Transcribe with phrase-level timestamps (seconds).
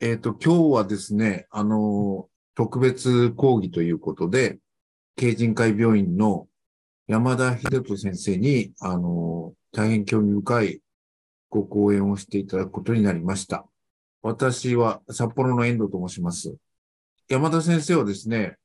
[0.00, 4.60] えっ、と、今日はですね、あの、特別講義ということで、
[5.16, 6.46] 慶人会病院の
[7.08, 10.80] 山田秀人先生に、あの、大変興味深い
[11.50, 13.66] ご講演をしていただくことになりました。
[14.22, 16.54] 私は札幌の遠藤と申します。
[17.28, 18.56] 山田先生はですね、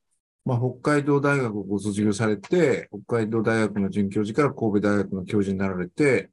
[0.45, 6.29] まあ、北海道大学をご卒業されて、北海道大学の准教授から神戸大学の教授になられて、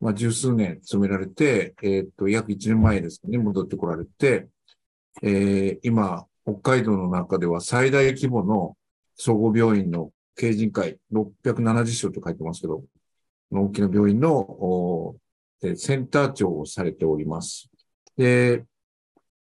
[0.00, 4.48] まあ、十数年勤められて、えっ、と、約一年前ですかね、戻ってこられて、
[5.22, 8.76] えー、今、北海道の中では最大規模の
[9.16, 12.84] 総合病院の経人会670床と書いてますけど、
[13.50, 15.16] 大きな病院の
[15.74, 17.68] センター長をされております。
[18.16, 18.64] で、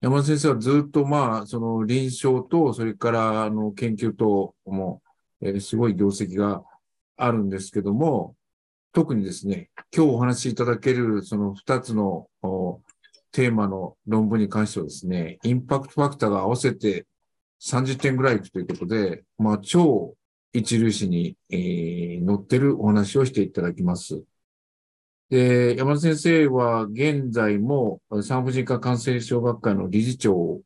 [0.02, 5.02] 山田先生はずっとまあ、その臨床と、それからあの研究とも、
[5.40, 6.62] えー、すごい業績が
[7.16, 8.36] あるんですけども、
[8.92, 12.28] 特にですね、今日お話しいただけるその2つの
[13.30, 17.06] テーマの論文に関してはですね、インパクトファクターが合わせて
[17.62, 20.14] 30点ぐらいいくということで、まあ、超
[20.52, 24.22] 一流誌に、えー、載ってるお話をしていただきます。
[25.30, 30.60] で、山田先生は現在も産婦人科感染症学会の理事長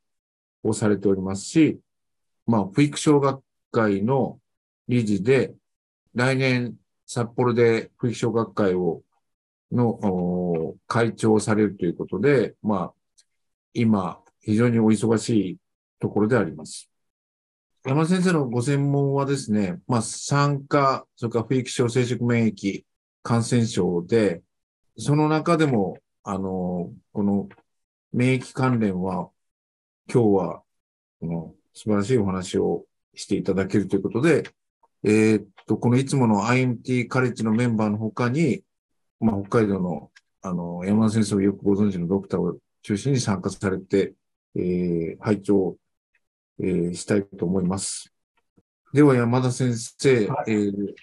[0.64, 1.78] をされておりますし、
[2.44, 4.40] まあ、不育症学会の
[4.88, 5.54] 理事で、
[6.14, 6.74] 来年
[7.06, 9.02] 札幌で不育症学会を、
[9.72, 12.94] の会長をされるということで、まあ、
[13.72, 15.58] 今、非常にお忙しい
[15.98, 16.90] ところであります。
[17.84, 22.84] 山田先生のご専門はですね、まあ、酸化、それから不育症生殖免疫
[23.22, 24.42] 感染症で、
[24.98, 27.48] その中でも、あの、この
[28.12, 29.30] 免疫関連は、
[30.12, 30.62] 今日は、
[31.20, 32.84] この素晴らしいお話を
[33.14, 34.44] していただけるということで、
[35.08, 38.64] えー、っと、このいつもの IMT カレッジのメンバーの他に、
[39.20, 40.10] まあ、北海道の、
[40.42, 44.14] あの、山田先生をよくご存知のドクターを中心に参加されて、
[44.56, 45.76] えー、拝聴、
[46.58, 48.12] えー、したいと思います。
[48.92, 50.94] では、山田先生、はい、えー、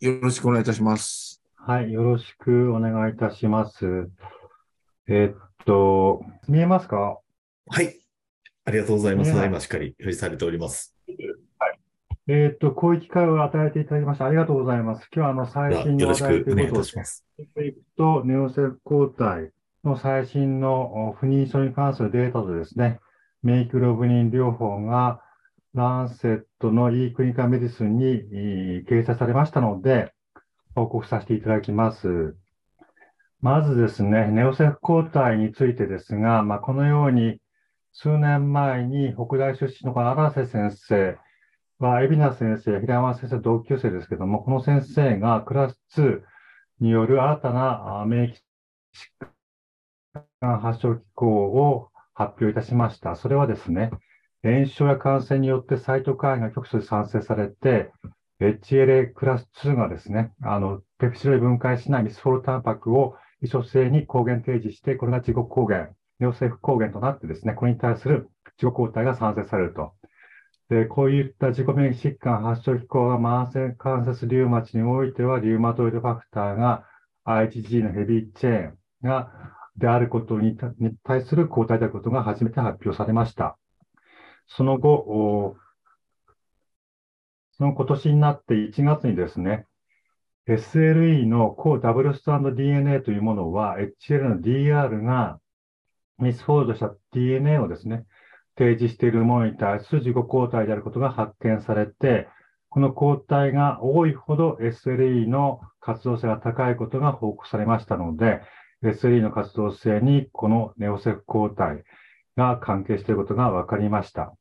[0.00, 1.40] よろしくお願いいたします。
[1.54, 4.08] はい、よろしくお願いいたします。
[5.06, 7.20] えー、っと、見えますか？
[7.68, 8.00] はい、
[8.64, 9.30] ありがとうございます。
[9.30, 10.96] 今しっかり表示されております。
[12.26, 12.38] はい。
[12.38, 15.08] えー、っと、こういう機会を与えていただきましてありがとうございます。
[15.14, 16.84] 今日はあの最新の話題ということ
[17.54, 19.50] で、とネオセル抗体
[19.84, 23.00] の最新の不妊症に関するデータとですね、
[23.42, 25.20] 免疫ロブニン療法が
[25.74, 30.12] ランセットの e クリニカメディスンに掲載されましたので、
[30.74, 32.36] 報告させていただきます。
[33.40, 37.40] まずですね、ネオセフ抗体についてですが、まあ、このように
[37.92, 41.18] 数年前に北大出身の荒瀬先生
[41.82, 46.22] は、海老名先生、平山先生同級生ですけども、この先生がクラス2
[46.80, 48.40] による新たな免疫疾
[50.40, 53.16] 患発症機構を発表いたしました。
[53.16, 53.90] それはですね、
[54.44, 57.90] 炎症や感染によってサイトカインが局所で産生されて、
[58.40, 65.90] HLA クラス2がですね、あの、ペプシロイ分解しないミスフォルタンパクを異所性に抗原提示して、これが自己抗原、
[66.20, 69.94] ネオセーフ抗原となってですね、これに対する自己抗体が産生されると。
[70.72, 76.86] で、こういった自己免疫疾患発症機構が慢性関節リウマチにおいては、リウマトイドファクターが
[77.26, 79.30] IgG のヘビーチェーンが、
[79.76, 80.56] であることに
[81.04, 83.58] 対する抗体であることが初めて発表されました。
[84.46, 85.58] その後、
[87.58, 89.66] その今年になって1月にですね、
[90.48, 95.38] SLE の抗ダブルスタンド DNA というものは、HL の DR が
[96.18, 98.06] ミスフォールドした DNA をですね、
[98.56, 102.28] 提示しているものに対する自己抗体であることが発見されて、
[102.68, 108.40] この抗体が多いほど SLE の活動性が高いことが報告されましたので、
[108.82, 111.84] SLE の活動性にこのネオセフ抗体
[112.36, 114.34] が関係していることが分かりました。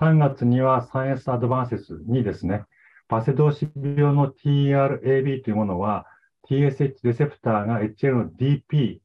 [0.00, 2.64] 3月にはサイエンスアドバンセスにですね、
[3.08, 6.06] バセドウシ病の TRAB というものは、
[6.48, 9.00] TSH レセプターが HL の DP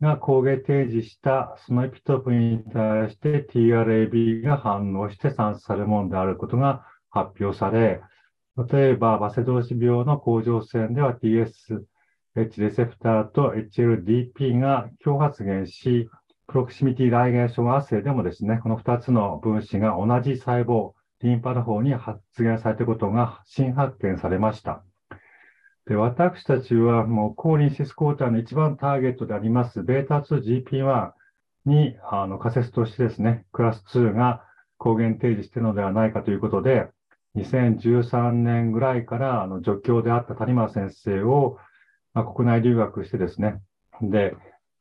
[0.00, 8.00] が抗原提示したそのエピトープに対して TRAB が反応して産生されるものであることが発表され、
[8.70, 11.84] 例えば、バセドウシ病の甲状腺では TSH
[12.34, 16.08] レセプターと HLDP が共発現し、
[16.48, 24.82] プロクシミティライゲーションアセイでもですね、この2つの分子が同じ細胞、リンパの方に発現されたことが新発見されました。
[25.88, 31.12] で私たちはもう抗リンシス抗体の一番ターゲットであります、ベータ 2GP1
[31.64, 34.44] にあの仮説としてですね、クラス2が
[34.76, 36.88] 抗原提示しているのではないかということで、
[37.36, 41.56] 2013年ぐらいからあの助教であった谷間先生を、
[42.12, 43.62] まあ、国内留学してですね、
[44.02, 44.36] で、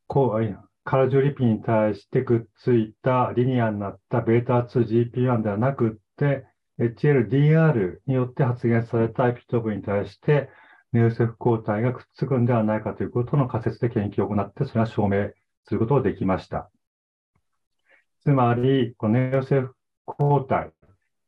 [0.08, 6.46] こうカルジュリピンに対してくっついたリニアになった β2GP1 ではなくって、
[6.80, 10.50] HLDR によって発現されたエピトープに対して、
[10.94, 15.32] ネオセフ抗体がくっつくんではないかということの仮説で研究を行って、それは証明
[15.66, 16.70] することができました。
[18.24, 19.76] つまり、このネオセフ
[20.06, 20.72] 抗体、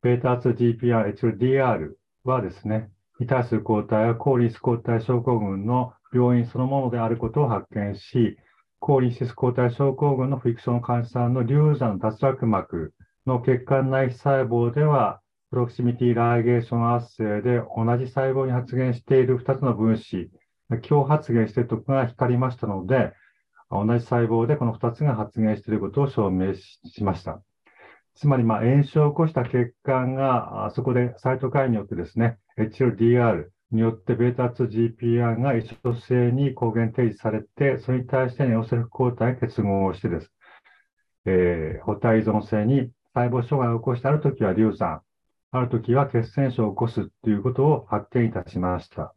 [0.04, 2.90] β2GP1、HLDR はですね、
[3.20, 8.38] に対する抗体は抗リンス抗体症候群の病院そのものであることを発見し、
[8.80, 12.94] 抗リンシス抗体症候群のフィクション患者さんの流産の脱落膜
[13.26, 20.30] の血管内皮細胞では、プロクシミティライゲーション圧生で同じ細胞に発現している2つの分子、
[20.88, 23.14] 共発現しているところが光りましたので、
[23.72, 27.42] 同じ細胞でこの2つが発現していることを証明しました。
[28.14, 40.32] つまり、ま炎症を起こした血管が、そこでサイトカインによってですね、HLDR によって β2GPR が一緒性に抗原提示されて、それに対してネオセルフ抗体が結合をしてです、
[41.26, 45.02] えー、補体依存性に細胞障害を起こしてあるときは硫酸、
[45.52, 49.14] あるときは血栓症を起こすということを発見いたしました。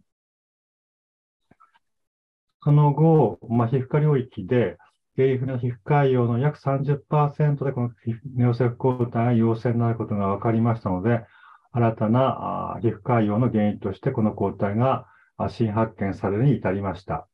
[2.62, 4.78] その後、まあ、皮膚科領域で、
[5.16, 7.90] 原因不の皮膚潰瘍の約30%でこの
[8.34, 11.26] ネオセフ抗体が陽性になることが分かりましたので、
[11.72, 15.06] 新たな皮膚潰瘍の原因としてこの抗体が
[15.50, 17.28] 新発見されるに至りました。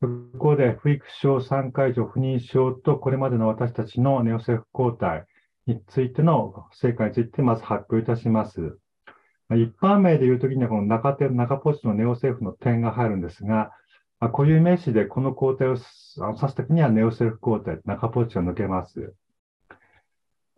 [0.00, 0.06] そ
[0.38, 5.26] こで、不育症、3回以上不妊症とこれまでの私たちのネオセフ抗体、
[5.68, 8.78] についての成果についてまず発表いたします。
[9.50, 13.72] 一般名で言うときにはこの中手、中ポジのネオセーフの点が入るんですが、
[14.20, 19.14] 固有名詞でこの工程を指すときにはネオセーフ工程、中ポジが抜けます。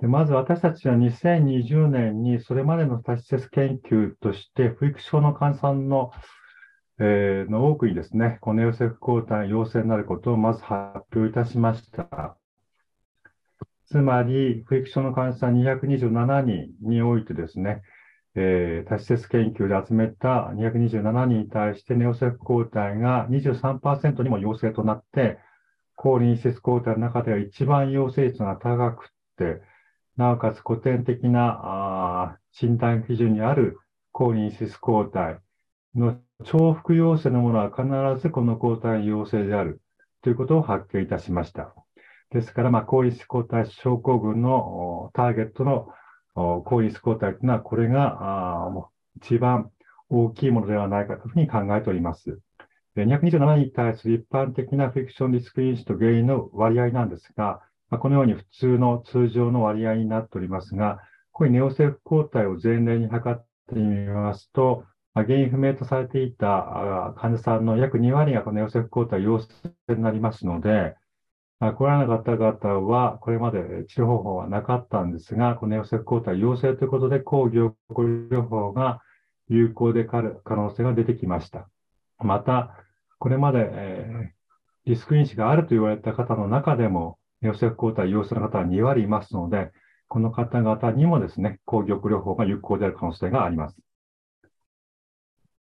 [0.00, 6.10] でまず私たちは2020年にそれまでの多施設研究として、不育症の患者さんの,、
[6.98, 12.36] えー、の多くにですね、このネオセーフ抗体陽性になることをまず発表いたしました。
[13.90, 17.82] つまり、不育症の患者さん227人においてですね、
[18.36, 25.38] えー、多施設研究で集めた227人に対してネオセフ抗体が23%にも陽性となって、
[25.96, 29.60] 抗臨施設抗体の中では一番陽性率が高くて、
[30.16, 33.78] なおかつ古典的なあ診断基準にある
[34.12, 35.40] 抗臨施設抗体
[35.96, 39.80] の重複陽性のものは必ずこの抗体陽性である
[40.22, 41.74] ということを発見いたしました。
[42.32, 45.88] ですから、まあ、抗ス抗体症候群のターゲットの
[46.34, 48.70] 抗ス抗体というのは、これが
[49.16, 49.70] 一番
[50.08, 52.38] 大きいものではないかというふうに考えております。
[52.96, 61.00] 227に対する一般的なフィクションリスク因子と原因の割合なんですが、まあ、このように普通の通常の割合になっておりますが、
[61.32, 64.84] こういうネオセフ抗体を前例に測ってみますと、
[65.14, 69.48] 原因不明とされていた患者さんの約2割がこのネオセフ抗体陽性
[69.88, 70.94] になりますので、
[71.60, 79.02] これらの方々は、これまで治療方法はなかったんですが、このネオセフ抗体陽性ということで、抗凝固療法が
[79.48, 81.68] 有効である可能性が出てきました。
[82.18, 82.74] また、
[83.18, 84.32] これまで、え、
[84.86, 89.70] リスク因子があると言われた方の中でも、ネオセフ抗体陽性の方は2割いますので、
[90.08, 93.76] この方々にもですね、抗凝固療法が有効である可能性があります。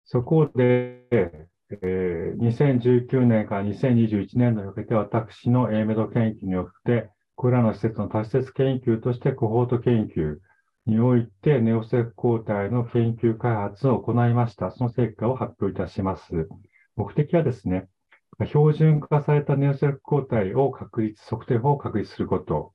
[0.06, 10.38] そこで、えー、2019年から2021年度におけて私の A メド研究によって、これらの施設の多施設研究としてコホート研究
[10.88, 14.72] においてネオセフ抗体の研究開発を行いました。
[14.72, 16.48] その成果を発表いたします。
[16.96, 17.88] 目的はですね、
[18.48, 22.74] 標準化されたネオセフ抗体を確立、測定法を確立すること。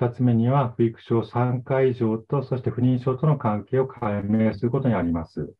[0.00, 5.54] 2つ目には、不育症3回以上と、そして不妊症との関係を解明することにあります。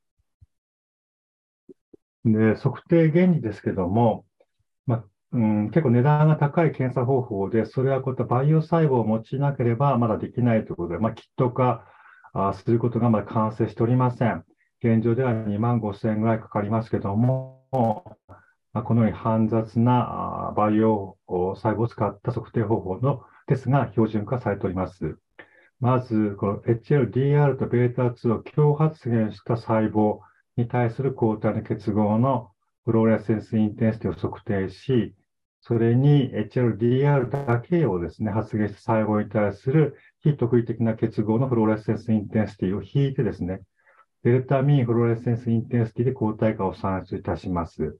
[2.24, 4.24] で、測定原理ですけども、
[4.86, 11.84] まあうん、結構値段が高い検査方法で、それはこういった培養細胞を用いなければまだできないということで、まあ、キット化
[12.34, 14.44] あすることがまだ完成しておりません。
[14.82, 17.62] 現状では2万5千円ぐらいかかりますけども、
[18.72, 25.18] まあ、このように煩雑な培養細胞を使った測定方法のですが標準化されております。
[25.80, 30.20] まず、この HLDR と β2 を共発現した細胞、
[30.56, 32.50] に対する抗体の結合の
[32.84, 35.14] fluorescence intensity を測定し、
[35.60, 43.60] それに HLA-DR だけをですね、発現した細胞に対する非特異的な結合の fluorescence intensity を引いてですね、
[44.24, 47.96] delta mean fluorescence intensity で抗体価を算出いたします。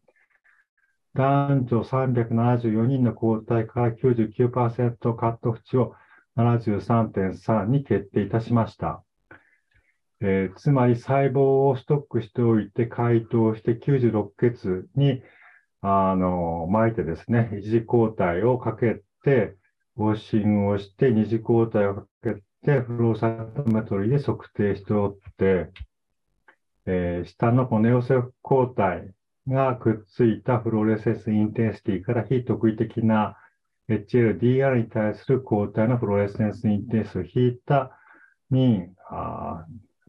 [1.15, 5.95] 男女374人の抗体から99%カットオフ値を
[6.37, 9.05] 73.3に決定いたしました。
[10.23, 15.23] えー、つまり細胞をストックしておいて解凍して96血に
[15.85, 19.57] あの、巻いてですね、一次抗体をかけて、
[19.97, 25.71] ウォッシングをして、二次抗体をかけて、フローサイトメトリーで測定しておって、
[26.87, 29.13] えー、下のこのネオセフ抗体
[29.49, 33.37] がくっついたフローレセンスインテンシティから非特異的な
[33.89, 37.91] HLDR に対する抗体のフローレセンスインテンシティを引いた
[38.51, 38.95] ミン、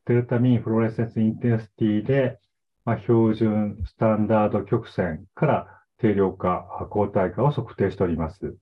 [0.06, 2.40] デルタミンフロレセンスインテンシティで、
[2.86, 5.68] まあ、標準スタンダード曲線から
[6.00, 8.56] 定量化、抗体化を測定しております。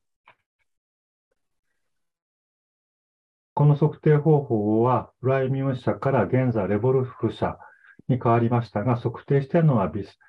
[3.53, 7.57] この測定方法は、フライミュン社から現在レボルフ社
[8.07, 10.19] に変わりましたが、測定しているのはビス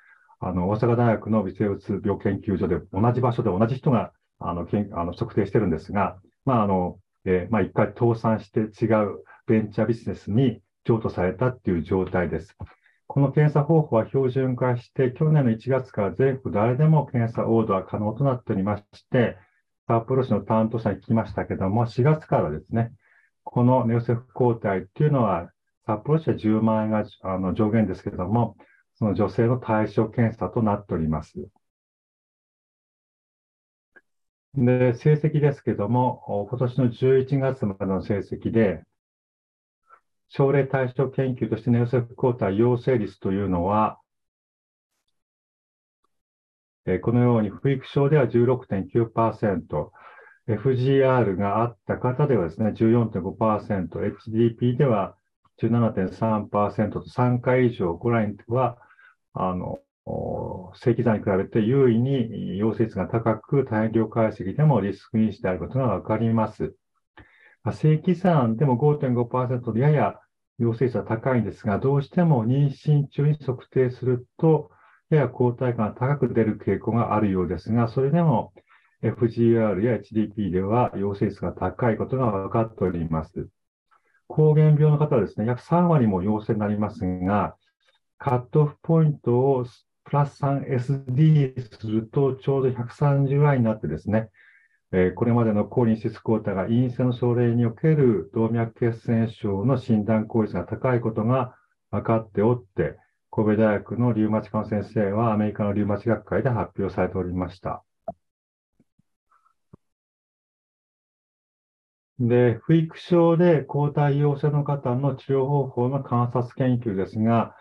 [0.45, 12.55] あの大阪大学の微生物病研究所で同じ場所で同じ人があのけんあの測定してるんですが、まああのえー、まあ、一回倒産して違うベンチャービジネスに譲渡されたっていう状態です。
[13.07, 19.37] この検査方法は標準化して、去年の1月から全国誰でも検査オーダー可能となっておりまして、
[19.87, 22.91] 札幌市の担当者に聞きましたけども、4月からですね、
[23.43, 25.51] このネオセフ抗体っていうのは、
[25.85, 28.55] 札幌市は10万円があの上限ですけども、
[28.95, 31.33] その女性の対象検査となっております。
[34.55, 38.83] で、成績ですけども、今年の11月までの成績で、
[40.35, 43.99] 症例対象研究としてネオセフ抗体陽性率というのは、
[46.87, 49.91] えこのように不育症では16.9%、
[50.47, 55.15] FGR があった方ではですね、14.5%、HDP では
[55.61, 58.79] 17.3%と3回以上、ご覧は、
[59.33, 59.79] あの、
[60.73, 66.75] 正規算に比べて優位に陽性率が高く、大量解析でもリスク因子であることがわかります。
[67.71, 70.19] 正規算でも5.5%でやや
[70.59, 74.71] 陽性率は高いんですが、どうしても妊娠中に測定すると、
[75.09, 78.53] やや抗体価が高く出る傾向があるようですが、それでも
[79.03, 83.49] FGR や HDP では陽性率が高いことが分かっております。
[84.27, 87.55] 膠原病の方はですね、約3割も陽性になりますが、
[88.17, 89.65] カットオフポイントを
[90.05, 94.29] プラス 3SD するとちょうど130倍になってですね、
[94.95, 101.55] え、これまでの抗リンシス抗体が陰性の症例における動脈血栓症の診断効率が高いことが
[101.89, 102.99] 分かっておって、
[103.31, 107.83] 神戸大学のリウマチ科の先生はアメリカのリウマチ学会で発表されておりました。
[112.19, 117.55] で、不育症で抗体陽性の方の治療方法の観察研究ですが、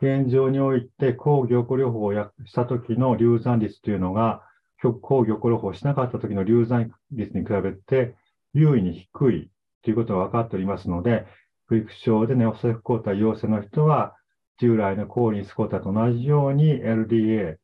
[0.00, 2.14] 現状において抗凝固療法を
[2.46, 4.47] した時の流産率というのが、
[4.80, 8.14] 抗凝固療法しなかった時の流産率に比べて
[8.54, 9.50] 優位に低い
[9.82, 11.26] ということが分かっておりますので、
[11.66, 14.14] 不育症でネオセフ抗体陽性の人は、
[14.58, 17.56] 従来の抗リンス抗体と同じように LDA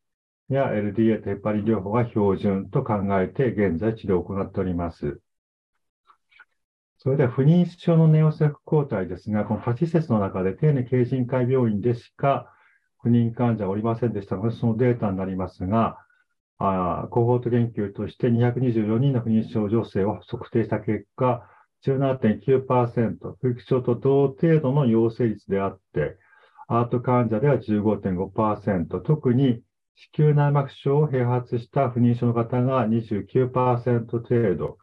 [0.48, 5.20] や LDA とヘパリン療法が標準と考えて現在治療を行っております。
[6.98, 12.50] それでは不妊症のネオセフ抗体ですが、この8施設の中で丁寧経人会病院でしか
[13.02, 15.98] 不妊患者はおりませんでしたので、そのデータになりますが、
[16.58, 21.48] あコホート研究として224人の不妊症女性を測定した結果、
[21.86, 26.16] 17.9%、不育症と同程度の陽性率であって、
[26.68, 29.62] アート患者では15.5%、特に
[30.16, 34.78] 子宮内膜症を併発した不妊症の方が29%程度、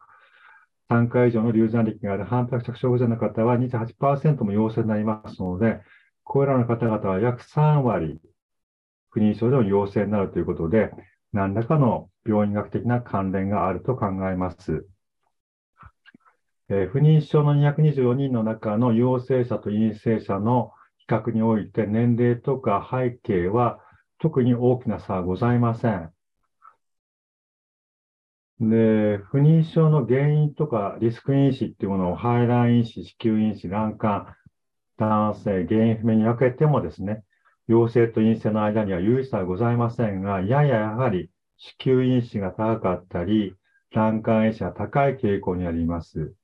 [0.90, 5.80] 3回以上の流産歴がある反発着症者の方は28%も陽性になりますので、
[6.22, 8.20] これらの方々は約3割、
[9.10, 10.92] 不妊症でも陽性になるということで、
[11.32, 14.86] 何らかの病院学的な関連があると考えます。
[16.68, 23.78] えー、不妊症の224人の中の陽性者と陰性者の比較において、年齢とか背景は
[24.18, 26.12] 特に大きな差はございません。
[28.60, 34.36] で、不妊症の原因とかリスク因子っていうものを排卵因子、子宮因子、卵管、
[34.98, 37.24] 男性、原因不明に分けてもですね、
[37.72, 43.54] 陽性と陰性の間には有意差はございませんが、やややはり子宮因子が高かったり、
[43.92, 46.34] 卵管因子が高い傾向にあります。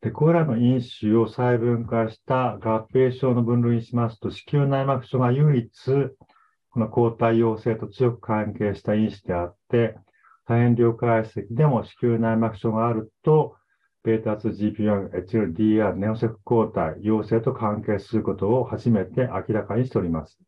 [0.00, 5.70] で、これらの因子を細分化した合併症の分類にしますと、子宮内膜症が唯一、
[6.70, 9.96] この抗体陽性と強く関係した因子であって、
[10.46, 13.56] 多変量解析でも子宮内膜症があると、
[14.04, 20.38] ベータ 2GP1、HLDR、ネオセフ抗体、陽性と関係することを初めて明らかにしております。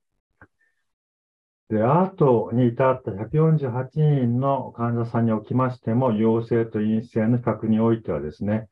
[1.68, 8.68] で、アートに至った148人の患者さんにおきましても、陽性と陰性の比較においてはですね、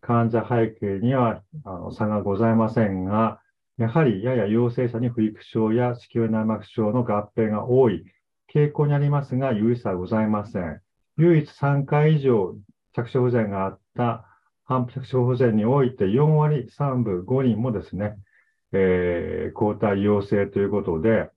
[0.00, 3.40] 患者背景にはあの差がございませんが、
[3.76, 8.04] やはりやや陽性者に不育症や子宮内膜症の合併が多い
[8.52, 10.80] 傾向にありますが、有意差はございません。
[11.16, 12.54] 唯一3回以上
[12.94, 14.26] 着床不全があった
[14.64, 18.16] 反復着床不全において4割3分5人もですね、
[18.72, 21.30] えー、抗体陽性ということで、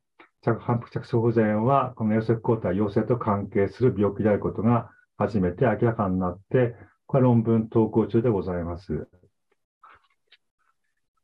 [0.43, 9.07] 反復着床不全はこの SF 抗体陽性と関係する病気であることが初めて明らかになって、これは論文投稿中でございます。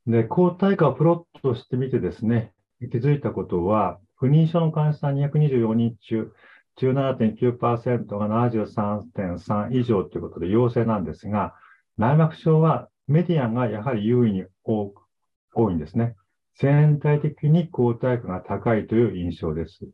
[0.08, 6.32] で、抗体価をプロットしてみてですね、気づいたことは、不妊症の患者さん224人中、
[6.78, 11.54] 17.9%が73.3以上ということで陽性なんですが、
[11.98, 16.16] 内膜症はメディアがやはり優位に多いんですね。
[16.58, 19.88] 全体的に抗体価が高いという印象です。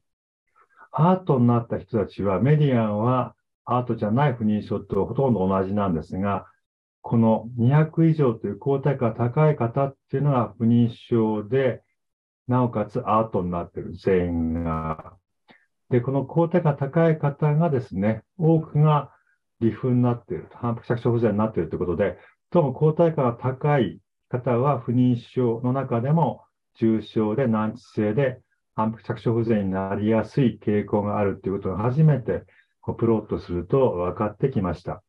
[0.92, 3.36] アートになった人たちは、メディアンは
[3.66, 6.48] アートじゃない不妊症とほとんど同じなんですが、
[7.02, 11.84] この200以上という抗体価が高い方っていうのが不妊症で、
[12.48, 15.14] なおかつアートになっている、全員が。
[15.90, 19.12] で、この抗体価が高い方がですね、多くが
[19.60, 22.18] 離粉になっている、反復着床不全になっているということで、
[22.52, 26.45] どうも抗体価が高い方は不妊症の中でも
[26.80, 28.40] 重症で難治性で
[28.76, 32.44] 反復着床不全になりやすい傾向があるということが初めて
[32.98, 35.02] プロットすると分かってきました。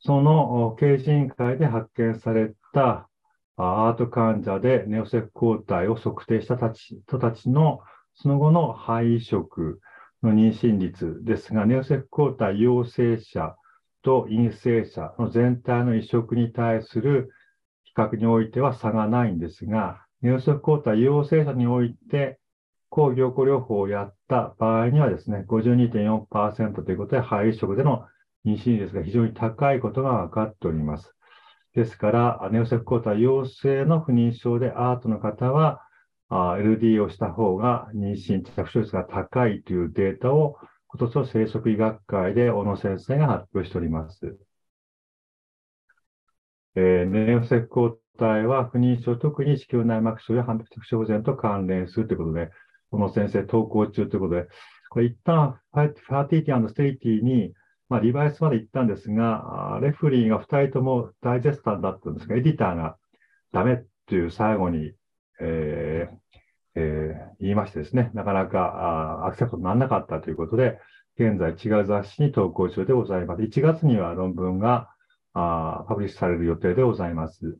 [0.00, 3.08] その経人会で発見された
[3.56, 7.80] アート患者でネオセフ抗体を測定した人たちの
[8.14, 9.80] その後の肺移植
[10.22, 13.56] の妊娠率ですが、ネオセフ抗体陽性者
[14.02, 17.32] と陰性者の全体の移植に対する
[17.98, 22.38] 比較においては差がないんですが、ネオセフ抗体陽性者において
[22.90, 28.06] 抗凝固療法をやった場合にはですね、52.4%ということで、肺移植での
[28.46, 31.12] 妊娠率が非常に高いことが分かっております。
[31.74, 35.82] ですから、ネオセルフ抗体陽性の不妊症で ART の方は、
[36.30, 40.56] LD をした方が妊娠着床率が高いというデータを
[40.88, 44.38] 今年の生殖医学会で小野先生が発表しております。
[46.80, 52.50] えー、ネオセルフ抗体は不妊症、特に子宮内膜症や反復着床不全と関連するということで、
[52.92, 54.46] 小野先生投稿中ということで、
[54.90, 57.52] これ一旦ファーティティステイティに
[57.88, 62.96] まあ、リバイスまで行ったんですが、レフリーが2人とも大絶賛だったんですが、エディターが
[63.52, 64.92] ダメっていう最後に、
[65.40, 66.16] えー
[66.74, 70.78] えー、言いましてですね、なかなかあアクセプトにならなかったということで、
[71.18, 73.42] 現在違う雑誌に投稿中でございます。
[73.42, 74.90] 1月には論文が
[75.38, 77.58] あパブリッシュされる予定でございます。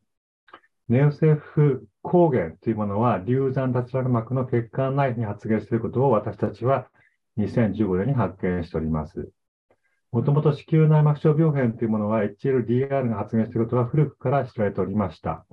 [0.89, 6.89] ネオセフ抗原というものは、流産脱落膜の血管内に発現することを私たちは
[7.37, 9.31] 2015年に発見しております。
[10.11, 15.47] もともと子宮内膜症病変というものは HLDR が発現していることは古くから知られておりました。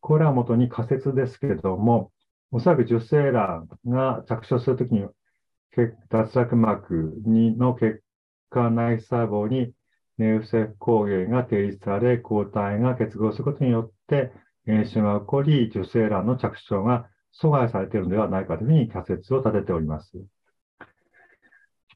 [0.00, 2.10] これは元に仮説ですけれども、
[2.50, 5.06] おそらく受精卵が着床するときに
[6.10, 8.02] 脱落膜にの血
[8.50, 9.72] 管内細胞に
[10.18, 14.32] ネウセ抗原が提示され、抗体が結合することによって
[14.66, 17.08] 炎症が起こり、受精卵の着床が
[17.40, 20.24] 阻害されているのではないかというふうに仮説を立てております。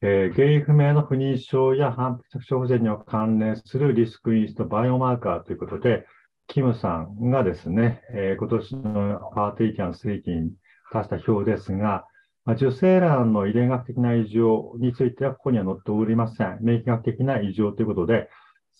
[0.01, 6.05] えー、原因不明の不妊症や反復着床不全に関連するリスク因子とバイオマーカーということで、
[6.47, 10.51] キムさんがですね、えー、今年のパーティーキャン水域に
[10.93, 12.05] 出した表ですが、
[12.49, 16.57] まあ、受精卵の遺伝学的な異常についてはここには載っておりません。
[16.61, 18.27] 免疫学的な異常ということで、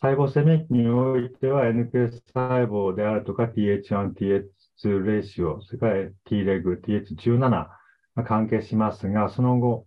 [0.01, 7.69] 細胞性免疫においては NK 細胞であるとか TH1、TH2 レーシオ、それから T レグ、TH17 が
[8.25, 9.85] 関係しますが、その後、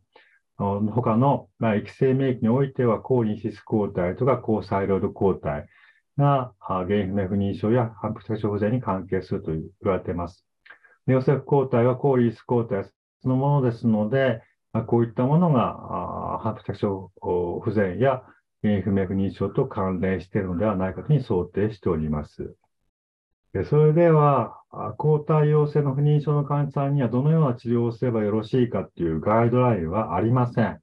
[0.58, 5.66] 他の、まあ、液性免疫においては、抗リンシス抗体とか抗サイロード抗体
[6.16, 10.46] が原因不明不妊症や反復性不全に関係すると言われています。
[11.08, 12.88] ネオセフ抗体は抗リンス抗体
[13.28, 14.42] のものですので、
[14.86, 17.10] こういったものが反復性
[17.62, 18.22] 不全や
[18.62, 22.54] 原因不明不妊症と関連しているのではないかとに想定しております。
[23.68, 24.58] それでは、
[24.96, 30.80] 抗体陽性の不妊症の患者さんにはどのような治療をすればよろしいかというガイドラインはありません。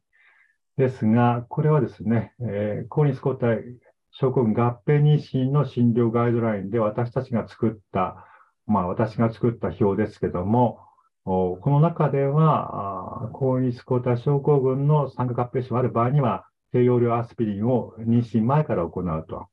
[0.77, 3.63] ですが、これはですね、えー、抗日抗体
[4.11, 8.25] 症候群合併妊娠の診療ガイドラインで私たちが作った、
[8.67, 10.79] まあ私が作った表ですけども、
[11.25, 19.47] この中では、抗日抗体症候群の酸化合併症がある場合には、低用量アスピリンを妊娠前から行うと。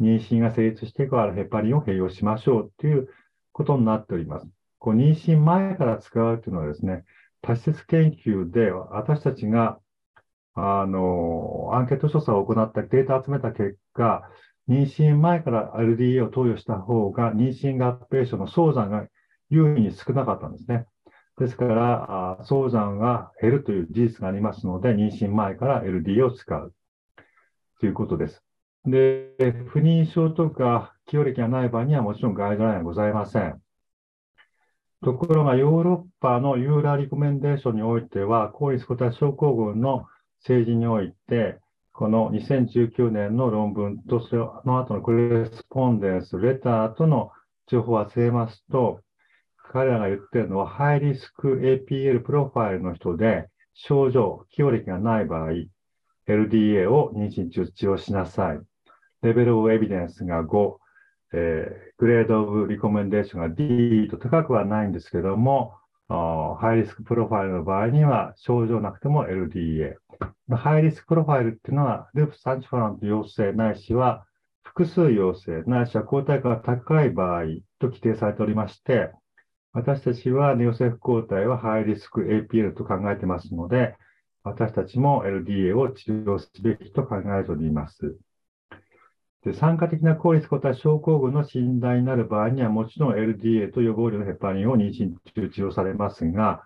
[0.00, 3.08] 妊娠が成立してからヘパリンを併用しましょうという
[3.52, 4.46] ことになっております。
[4.78, 7.04] こう妊娠前から使うというのはですね、
[7.40, 9.78] 多施設研究で私たちが
[10.54, 14.28] あのアンケート調査を行ったデータを集めた結果、
[14.68, 19.06] 妊娠前から LDA を投与した方が妊娠合併症の早産が
[19.48, 20.86] 優位に少なかったんですね。
[21.38, 26.72] ですから、早産が減るという事実がありますので、妊娠前から LD を使う
[27.80, 28.42] ということです。
[28.86, 29.34] で、
[29.68, 33.60] 不妊症とか起用歴がない場合にはもちろんガイドラインはございません。
[35.04, 40.06] ところが、ヨーロッパのユーラリコメンデーションにおいては、抗リスコタ症候群の
[40.40, 41.60] 政治において、
[41.92, 47.30] この2019年の論文とその後のコレスポンデンス、レターとの
[47.66, 49.00] 情報を集めますと、
[49.72, 55.50] 彼らが言ってるのは、ハイリスク APL プロファイルの人で、症状、既往歴がない場合、
[56.26, 58.60] LDA を妊娠中治療しなさい。
[59.22, 60.76] level of evidence が5、
[61.32, 65.74] えー、 grade of recommendation が D と高くはないんですけども、
[66.08, 69.94] high-risk profile の場合には症状なくても LDA。
[70.54, 74.24] high-risk profile っていうのは、ループスアンチコアグラント陽性ないしは、
[74.62, 77.44] 複数陽性ないしは抗体価が高い場合
[77.78, 79.10] と規定されておりまして、
[79.76, 83.94] 私たちはネオセフ抗体はハイリスク APL と考えてますので、
[84.42, 88.16] 私たちも LDA を治療すべきと考えております。
[89.44, 96.62] で酸化的な抗リスク抗体症候群の診断になる場合には、もちろん LDA と予防量のヘパリンを妊娠中治療されますが、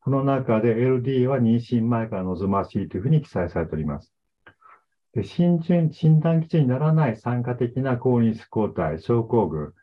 [0.00, 4.14] この中で LDA は妊娠前から望ましいというふうに記載されております。
[5.12, 9.74] で診準診断基準にならない酸化的な抗リス抗体症候群、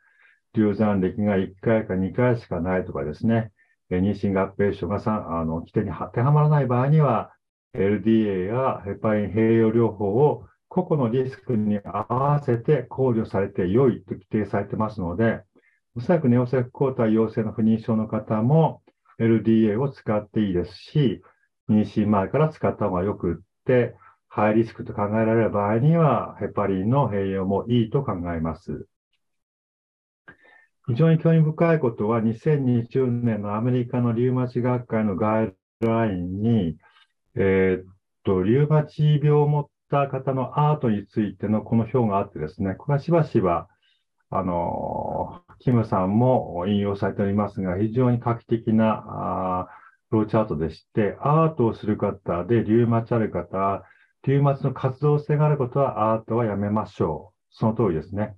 [0.54, 3.52] 流産歴が1回か2回しかないとかですね、
[3.89, 7.32] 妊娠合併症があの規定に当てはまらない場合には、
[7.76, 15.42] LDA やヘパリン併用療法を個々のリスクに合わせて考慮されて良いと規定されてますので、
[15.96, 18.82] おそらくネオセフ抗体陽性の不妊症の方も
[19.20, 21.22] LDA を使っていいですし、
[21.70, 23.36] 妊娠前から使った方がよくっ
[23.66, 23.96] て、
[24.28, 28.88] ハイリスクと考えられる場合には、ヘパリンの併用もいいと考えます。
[30.88, 36.78] 非常に興味深いことは、2020年のアメリカのリウマチ学会のガイドラインに、
[37.36, 37.86] えー、っ
[38.24, 43.69] と、リウマチ病を持った方のアートについてのこの表があってですね、これはしばしば、
[44.30, 49.67] あの、キムさんも引用されておりますが、非常に画期的な
[50.10, 53.84] フローチャートでして、アートをする方でリウマチある方、
[54.24, 57.38] リウマチの活動性があることはアートはやめましょう。
[57.52, 58.36] その通りですね。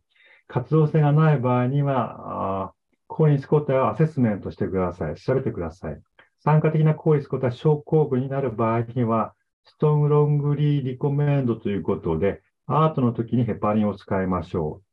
[0.48, 2.74] 活動性がない場合には、
[3.08, 5.16] 抗リス抗体をアセスメントしてください。
[5.16, 6.02] 調べてください。
[6.40, 9.34] 酸化的な抗リス抗体症候群になる場合には、
[9.66, 14.86] ストングロングリーリコメンドということで、アートの時にヘパリンを使いましょう。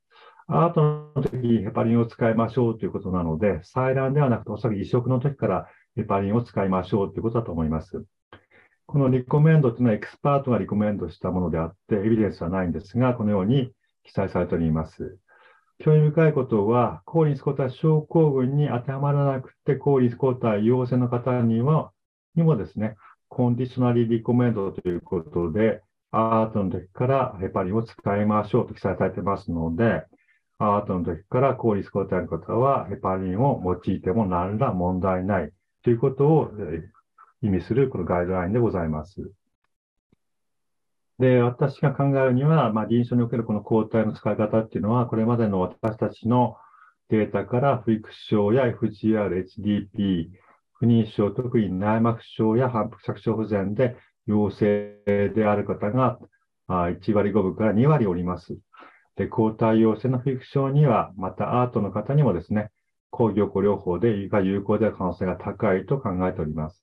[0.47, 8.05] アートの時にヘパリンを使いましょうということなので、採卵ではなくて、おそらく移植の時からヘパリンを使いましょうということだと思います。
[8.87, 13.73] このリコメンドというのはエクスパートがリコメンドしたものであって、エビデンスはないんですが、このように
[14.05, 15.19] 記載されております。
[15.85, 21.91] 興味深いことは、抗リス抗体症候群に当てはまらなくて、抗リス抗体陽性の方には、
[22.37, 22.97] にもですね、
[23.29, 30.05] コンディショナリーリコメンドということで、アートの時からヘパリンを使いましょうと記載されてますので、
[30.59, 35.51] アートの時から抗リス抗体の方はヘパリンを用いても何ら問題ない
[35.83, 36.53] ということを
[37.43, 39.33] 意味するこのガイドラインでございます。
[41.19, 46.57] で、私が考えるには、まあ、臨床におけるこの抗体の使い方っていうのは、これまでの私たちの
[47.09, 50.31] データから、不育症や FGR、HDP、
[50.75, 53.97] 不妊症、特に内膜症や反復着床不全で
[54.27, 54.99] 陽性
[55.35, 56.19] である方が
[56.69, 58.59] 1割5分から2割おります。
[59.17, 62.71] で、抗体陽性の不育症には、またアートの方にもですね、
[63.11, 66.83] 抗凝固療法でが有効である可能性が高いと考えております。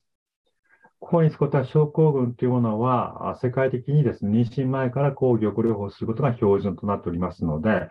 [1.00, 7.90] 抗リス抗体症候群というものは、世界的にですね、妊娠前から抗凝固療法をすることが標準となっておりますので、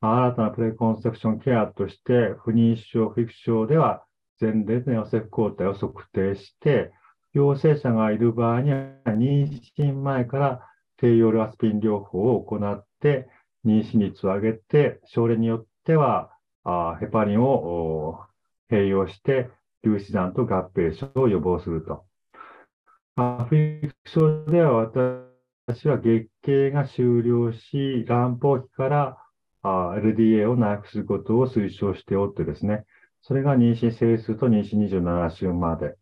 [0.00, 4.04] 新たなプレコンセプションケアとして、不妊症、不育症では、
[4.40, 6.92] 前列ネオセフ抗体を測定して、
[7.32, 13.28] 陽性者がいる場合には、妊娠前から低用量アスピン療法を行って、
[13.64, 16.30] 妊娠率を上げて、症例によっては、
[17.00, 18.20] ヘパリンを
[18.70, 19.50] 併用して、
[19.82, 22.07] 粒子弾と合併症を予防すると。
[23.18, 24.74] 不育症では
[25.66, 29.18] 私は月経が終了し、卵胞期から
[29.62, 32.84] あ LDA を内服することを推奨しておってですね、
[33.22, 35.96] それが妊娠整数と妊娠27週まで。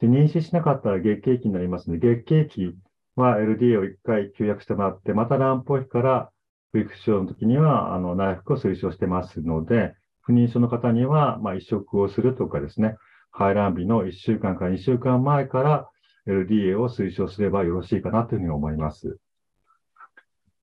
[0.00, 2.74] で妊娠しなかったら月経期になりますので、月経期
[3.14, 6.30] は LDA を1回休薬してもらって、また卵胞期から
[6.72, 12.96] 不育症の時にはあの内服を推奨してますので、不妊症の方には、まあ、移植をするとかですね、
[13.30, 15.88] 排卵日の1週間から2週間前から
[16.30, 19.18] LDA を推奨すればよろしいかなというふうに思います。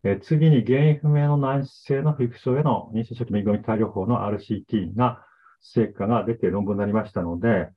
[0.03, 5.25] え次に原因不明の難治性の不育症への妊娠初期めぐみ対療法の RCT が
[5.59, 7.69] 成果が出て論文になりましたので、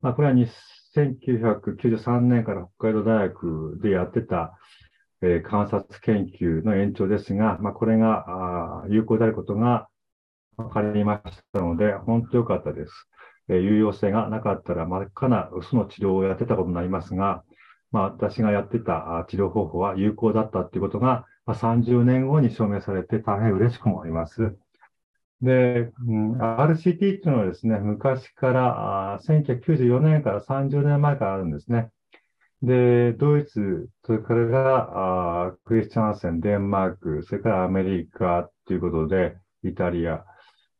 [0.00, 4.58] まあ、これは1993年から北海道大学でやってた、
[5.22, 9.88] えー、観察研究の延長ですが、まあ、これが有効であることが
[10.56, 13.08] 分かりましたので、本当良かったです。
[13.48, 17.44] えー、有用性がなかったら真っ赤な嘘の治療をやってたことになりますが、
[17.92, 24.56] まあ、私がやってた治療方法は有効だったということが、まあ、30年後に証明されて大変嬉しく思います。
[25.42, 31.90] で、うん、RCT っていうのはですね、昔から、あ1994年から30年前からあるんですね。
[32.62, 40.24] で、ドイツ、それからがあクリスチャンセン、デンマーク、それからアメリカということで、イタリア。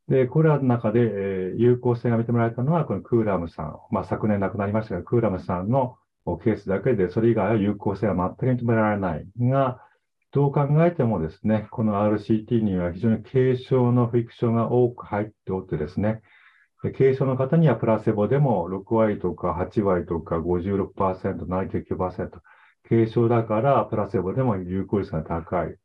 [0.09, 3.77] で、これらの中で、えー、有効性が認められたのは、このクーラムさん。
[3.91, 5.97] まあ、昨年亡くなりましたが、クーラムさんの
[6.43, 9.81] ケースだけで、それ以外は有効性は全く認められないが、
[10.33, 16.21] どう考えてもですね、この RCT には非常に軽症のフィクションが多く入っておってですね、
[16.83, 22.31] 軽症の方にはプラセボでも6割とか8割とか56%、79%、
[22.89, 25.77] 軽症だからプラセボでも有効率が高い。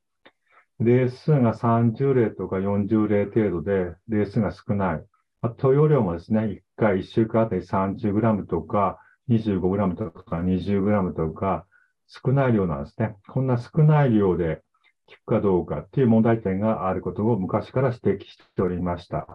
[0.82, 5.06] 例数が30例とか40例程度で、例数が少ない。
[5.42, 11.66] あ投与量もですね、1回1週間あたり 30g とか 25g とか 20g とか、
[12.08, 13.16] 少ない量なんですね。
[13.28, 14.64] こんな少ない量で
[15.08, 19.28] 効くかどうかっていう問題点があることを昔から指摘しておりました。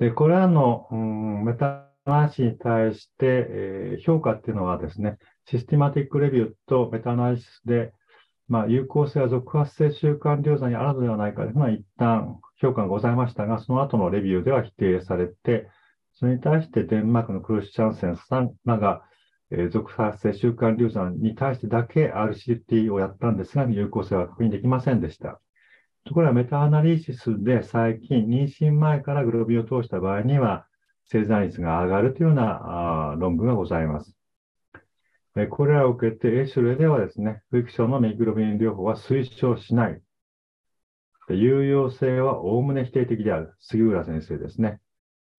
[0.00, 7.92] で、これらの、うん、メタアナリシスに対して、えー、評価っていうのはですね、システマティックレビューとメタアナリシスで、
[8.50, 15.70] まあ、有効性は続発性習慣流産にあるのではないかというのは一旦評価がございましたが、その後のレビューでは否定されて、
[16.12, 19.02] それに対してデンマークのクルシチャンセンさんらが
[19.50, 25.40] えー、属発生習慣流産に対してだけ RCT をやったんですが、有効性は確認できませんでした。
[26.04, 30.66] ところがメタアナリシスで最近、妊娠前からグロビンを通した場合には、
[31.06, 34.19] 生産率が上がるというような論文がございます。
[35.46, 40.00] これらを受けて、エシュレではですね、フィクションのメグロビン療法は推奨しない。
[41.28, 43.54] 有用性はおおむね否定的である。
[43.60, 44.80] 杉浦先生ですね。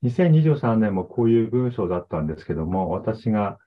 [0.04, 3.60] 2023年もこういう文章だったんですけども、私が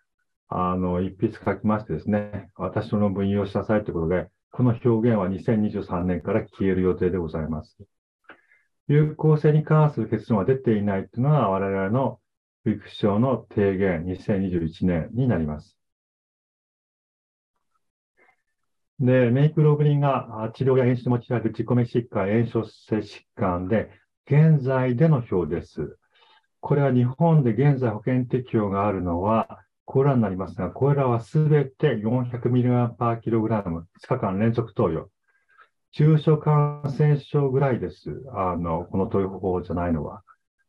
[0.48, 7.76] あの、一筆書きましてですね、私の論文引用しなさいということで、この表現は2023年から消える予定でございます。
[8.86, 12.20] 有効性に関する結論は出ていないというのは我々の
[12.64, 15.76] フィクションの提言2021年になります。
[19.04, 23.90] で、メイクログリンが治療や演出で用いられる自己免疾患、炎症性疾患で、
[24.26, 25.98] 現在での表です。
[26.60, 35.10] これは日本で現在保険適用があるのは、これらになりますが、これらはすべて 400mg パーキログラム、5日間連続投与。
[35.92, 38.22] 中小感染症ぐらいです。
[38.32, 40.22] あの、この投与方法じゃないのは。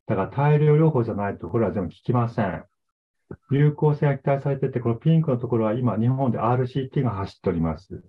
[0.08, 2.66] だから大量療法じゃないと、これは全部効きません。
[3.50, 8.04] 有効性が期待されてて、このピンクのところは今、日本で RCT が走っております。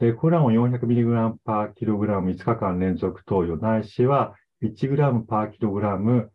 [0.00, 6.32] で、これらも 400mg パーキログラム5日間連続投与、ないしは 1g パーキログラム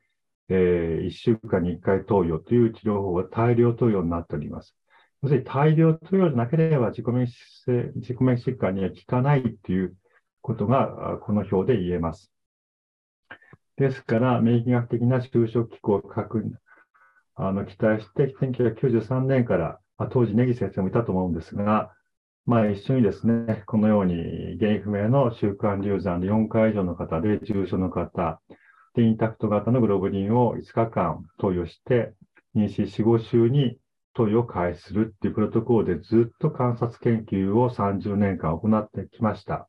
[0.50, 4.76] え、1週間に1回投与という治療法は大量投与になっております。
[5.24, 9.96] 要するに大量投与でなければ自己免疫自己免疫疾患には効かないという
[10.42, 12.32] ことがこの表で言えます。
[13.78, 16.44] ですから、免疫学的な就職機構を確
[17.34, 19.80] あの期待して、1993年から、
[20.12, 21.92] 当時、ネギ先生もいたと思うんですが、
[22.46, 28.40] まあ、一緒にですね、このように原因不明の習慣流産で4回以上の方で重症の方、
[28.94, 32.14] で、インタクト型のグロブリンを5日間投与して、
[32.56, 33.80] 妊娠4、5週に
[34.14, 39.68] 投与を開始するっていうプロトコルでずっと観察研究を30年間行ってきました。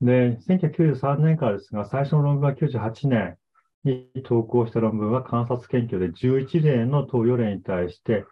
[0.00, 3.38] で、1993年からですが、最初の論文は98年
[3.84, 8.24] に投稿した論文は観察研究で11例の投与例に対して、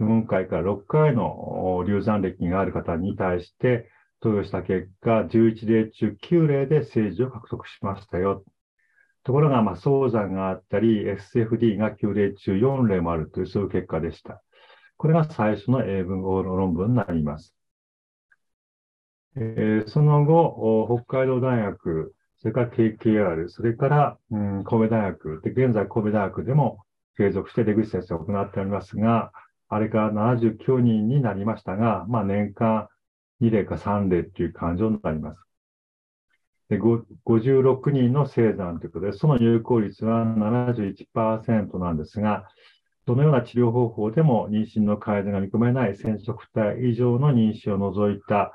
[0.00, 8.42] 4回から6回の流産歴がある方に対して、投与した結果、11例中9例で政治を獲得しましたよ。
[9.22, 14.42] ところが、まあ、早産があったり、SFD が9例中4例もあるという、そういう結果でした。
[14.96, 17.54] これが最初の英文語の論文になります。
[19.36, 26.84] えー、その後、北海道大学、それから KKR、それから、うん、神戸大学、で、現在神戸大学でも
[27.16, 29.32] 継続して出口先生を行っておりますが、
[29.74, 32.86] あれから79人になりましたが、まあ、年間
[33.42, 35.40] 2例か3例っていう感情になります。
[36.68, 42.48] で56人の生産ということで、その有効率は71%なんですが、
[43.04, 48.52] どのような治療方法でも妊娠の改善が見込めない染色体以上の妊娠を除いた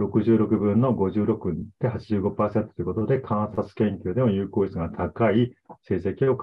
[0.00, 6.36] 66分の56で85%ということで、観察研究でも有効率が高い成績を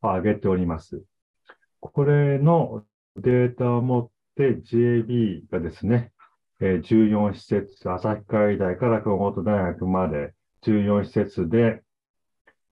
[0.00, 1.02] 上げております。
[1.80, 2.84] これの
[3.20, 6.12] データを持って JB がですね、
[6.60, 11.82] 14施設、旭川医大から熊本大学まで14施設で、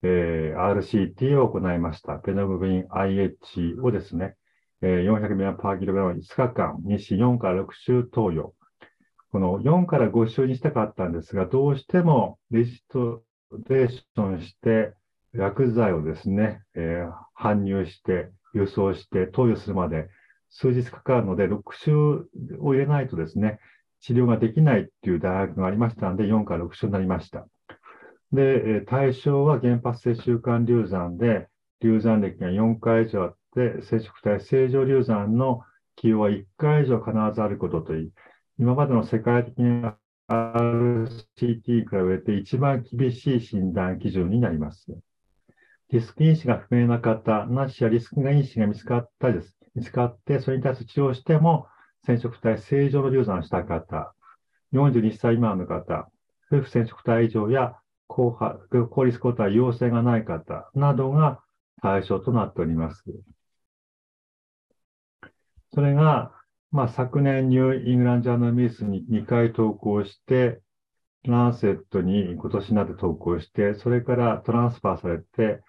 [0.03, 2.15] えー、RCT を行いました。
[2.17, 4.35] ペノグビン IH をですね、
[4.81, 8.53] えー、400ミリパーキログラム5日間、日誌4から6週投与。
[9.31, 13.23] この4から5週にしたかったんですが、どうしてもレジスト
[13.69, 14.93] レーションして、
[15.33, 20.09] 薬剤をですね、えー、搬入して、輸送して、投与するまで
[20.49, 21.95] 数日かかるので、6週
[22.59, 23.59] を入れないとですね、
[23.99, 27.47] 治療ができないっていう大学がありましたので、4から6週になりました。
[28.31, 31.47] で、対象は原発性習慣流産で、
[31.81, 35.61] 流産歴が4回以上あって、接触体正常流産の
[35.95, 38.11] 起用は1回以上必ずあることといい、
[38.59, 39.97] 今までの世界的な
[40.29, 41.11] RCT
[41.45, 44.87] に比べて一番厳しい診断基準になります。
[45.89, 49.56] リスク因子が不明な方、なしやリスク因子が見つかったです。
[49.77, 51.67] 見つかって、それに対する治療しても、
[52.07, 54.15] 染色体正常の流産した方、
[54.73, 56.09] 42歳未満の方、
[56.51, 57.75] 夫婦染色体異常や
[58.07, 58.35] 高
[58.69, 61.41] 高リスク抗体陽性がない方などが
[61.81, 63.03] 対象となっております。
[65.75, 66.31] それが、
[66.71, 70.59] まあ、昨年ニューイングランドジャーナルミスに2回投稿して、
[71.23, 75.61] ランセットに今年になって投稿して、それからトランスファーされて、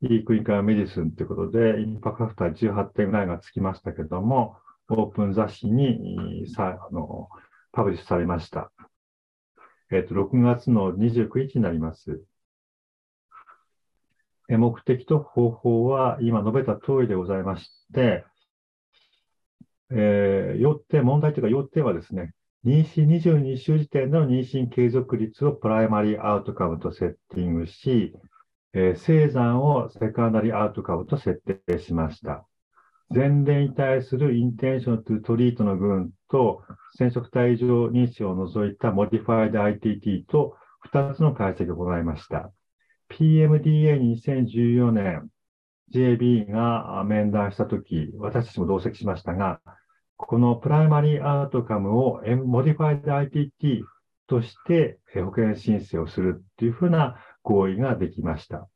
[0.00, 4.56] クリニカルメディスンということで、インパクトファクター18点ぐらいがつきましたけども、
[4.88, 7.28] オープン雑誌にさあの
[7.72, 8.70] パブリッシュされました。
[9.90, 12.22] えっ、と、6月の29日になります。
[14.48, 18.24] 目的と方法は今述べた通りでございまして、
[19.90, 22.34] えー、よって、問題というか、よってはですね、
[22.64, 28.14] 妊娠22週時点での妊娠継続率を primary outcome とセッティングし、
[28.78, 32.46] え、生産を secondary outcome と設定しました。
[33.10, 36.62] 全例に対する intention to treat の群と
[36.96, 40.56] 染色体異常妊娠を除いたモディファイド ITT と
[40.92, 42.52] 2つの解析を行いました。
[43.10, 45.28] PMDA2014 年、
[45.92, 49.60] JB が面談したとき、私たちも同席しましたが、
[50.16, 53.82] この primary outcome をモディファイド ITT
[54.26, 57.16] として保険申請をするっていうふうな
[57.48, 58.68] 合意ができました。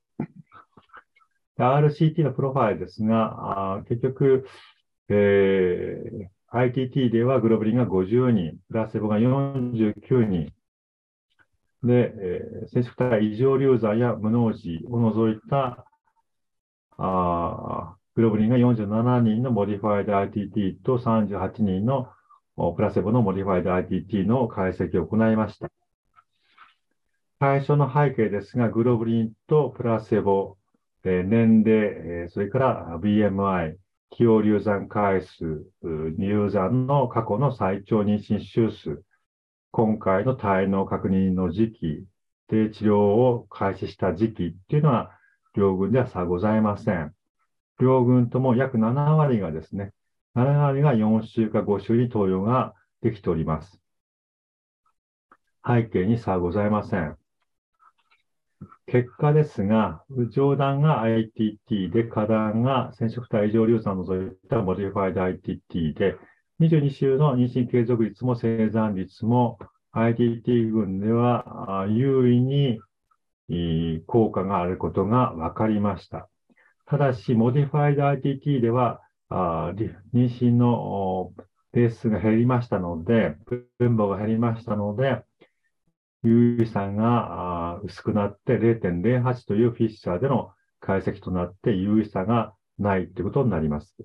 [1.59, 4.47] RCT のプロファイルですが、あ結局、
[5.11, 10.53] えー、ITT ではグロブリンが50人、プラセボが49人、
[11.85, 15.85] で、えー、染色体異常流産や無脳児を除いた
[16.97, 22.09] あグロブリンが47人のモディファイド ITT と38人の
[22.77, 25.71] プラセボのモディファイド ITT の解析を行いました。
[27.43, 30.59] 最初の背景ですが、グロブリンとプラセボ、
[31.03, 33.75] え、年齢、え、それから BMI、
[34.11, 39.03] 既往流産回数、流産の過去の最長妊娠週数、
[39.73, 42.07] 今回の胎嚢確認の時期
[42.47, 45.11] で治療を開始した時期っていうのは、
[45.57, 47.13] 両軍では差ございません。
[47.81, 49.91] 両軍とも約7割がですね、
[50.37, 53.81] 7割が4週か5週に投与ができております。
[55.67, 57.22] 背景に差はございません。
[58.87, 66.17] 結果ですが、上段が ITT で、下段が染色体異常流産を除いたモディファイド ITT で、
[66.61, 69.59] 22週の妊娠継続率も生産率も
[69.93, 72.81] ITT 群では優位に
[74.07, 76.29] 効果があることが分かりました。
[76.87, 81.33] ただし、モディファイド ITT では妊娠の
[81.73, 83.37] ベースが減りましたので、
[83.79, 85.23] 分母が減りましたので、
[86.23, 93.97] 有意差が薄くなって0.08というフィッシャーでの解析となって有意差がないということになります。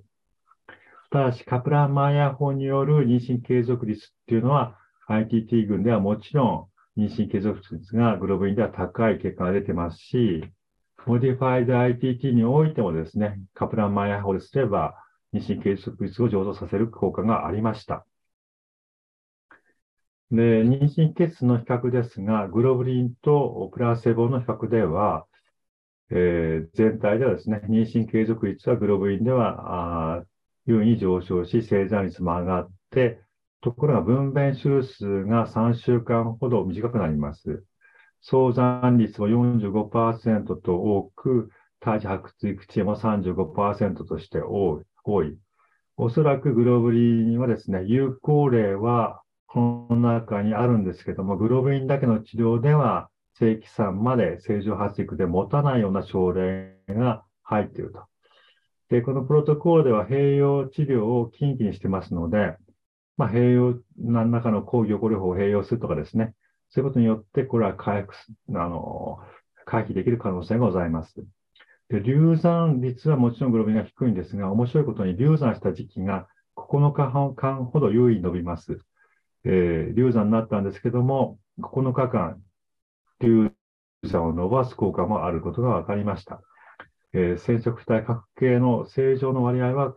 [1.09, 4.77] ただし、カプラン・マイヤー法による妊娠継続率っていうのは
[5.07, 10.43] ITT 群ではもちろん妊娠継続率がグロブリンでは高い結果が出てますし、
[11.05, 14.95] modified ITT においてもですね、カプラン・マイヤー法ですれば
[15.33, 18.05] 妊娠継続率を上昇させる効果がありました。
[20.31, 25.25] で、妊娠血の比較ですが、グロブリンとプラセボの比較では、
[26.09, 30.23] えー、全体ではですね、妊娠継続率はグロブリンでは、
[30.65, 33.21] 優位に上昇し、生産率も上がって、
[33.61, 37.63] ところが分娩週数が3週間ほど短くなります。
[38.21, 41.49] 早産率も45%と多く、
[41.79, 44.41] 胎児発育値も35%として。
[44.41, 45.37] 多い
[45.95, 49.21] おそらくグロブリンはですね、有効例は
[49.57, 58.03] この中にあるんですけども、グロブリンだけの治療では、正規算まで正常発育で持たないような症例が入っていると。
[58.89, 62.55] で、このプロトコールでは併用治療を禁忌にしてますので、
[63.17, 66.35] まあ、併用、何らかの抗凝固療法を併用するとかですね、
[66.69, 68.13] そういうことによって、これは回復、
[68.53, 69.17] あの、
[69.65, 71.15] 回避できる可能性がございます。
[71.89, 78.81] で、流産率はもちろんグロビンが低いんですが、面白いことに流産した時期が9日間ほど優位に伸びます。
[79.43, 82.41] えー、流産になったんですけども、9日間
[83.19, 83.51] 流
[84.05, 86.41] 産を伸ばす効果もあることが分かりました。
[87.13, 89.93] えー、染色体核系の正常の割合は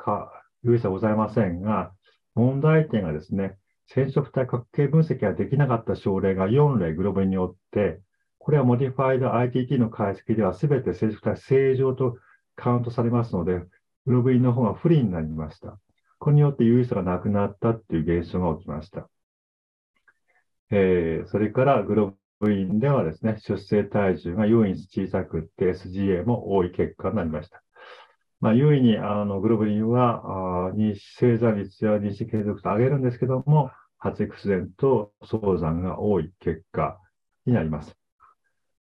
[0.62, 1.92] 有意差ございませんが、
[2.34, 8.00] 問題点がですね、染色体核系分析ができなかった症例が4例グロブリンによって、
[8.38, 12.16] これはモディファイド ITT の解析では全て染色体正常と
[12.56, 13.60] カウントされますので、
[14.06, 15.78] グロブリンの方が不利になりました。
[16.18, 19.08] これによって有意差がなくなったっていう現象が起きました。
[20.70, 27.62] えー、それからグロブリンではですね、出生体重が優位に小さくて SGA も多い結果になりました。
[28.40, 30.72] まあ、優位にあのグロブリンはあ
[31.18, 36.98] 生産率や妊娠継続と上げるんですけども、発育不全と早産が多い結果
[37.44, 37.94] になります。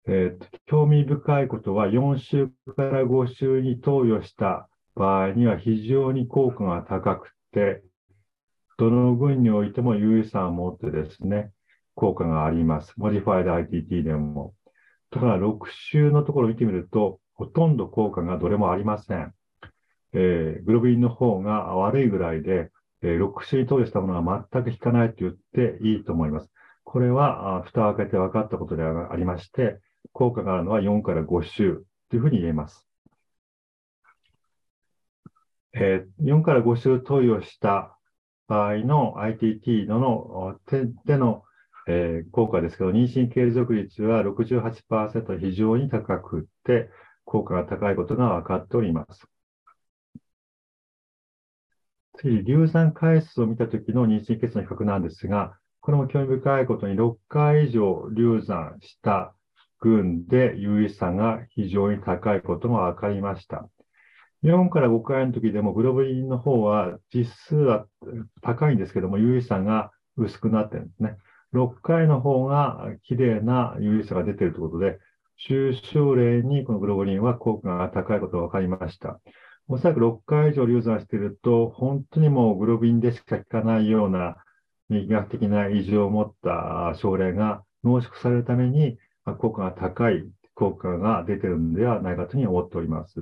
[0.06, 7.82] えー、興味深いことは、4週から5週に投与した場合には非常に効果が高くて、
[8.78, 11.50] どの群においても有意差を持ってですね、
[11.98, 12.94] 効果があります。
[12.96, 14.54] モディファイド ITT でも。
[15.10, 15.58] だから6
[15.90, 19.34] 週のところを見てみると、ほとんど効果がどれもありません。
[20.12, 22.70] えー、グロビンの方が悪いぐらいで、
[23.02, 26.50] えー、6種に投与したものが全く効かないと言っていいと思います。
[26.84, 29.80] これは、あ蓋を開けて分かったことでありまして、
[30.12, 32.86] 効果があるのは4から5週というふうに言えます。
[35.74, 37.98] えー、4から5週投与した
[38.46, 41.42] 場合の ITT のの点での、
[41.88, 46.90] えー、効果ですけど、妊娠継続率は68%非常に高くて、
[47.24, 49.26] 効果が高いことが分かっております。
[52.18, 59.34] 次、流産回数を見たときの妊娠結の比較なんですが、これも興味深いことに6回以上流産した
[59.80, 63.66] 群で有意差が非常に高いことが分かりました。
[64.42, 67.86] 4から5回の時でもグロブリンの方は実数は
[68.42, 71.16] 高いんですけども、有意差が薄くなってるんですね。
[71.52, 74.98] 6回の方が綺麗な有意差が出ているということで、
[75.36, 79.20] 中小例にこのグロブリンは効果が高いことが分かりました。
[79.68, 84.36] おそらく6回以上流産していると、本当にもうグロビンでしか効かないような
[84.90, 88.98] 医学的な異常を持った症例が濃縮されるために、
[89.38, 93.20] 効果が高い効果が出ているのではないかというふうに思っております。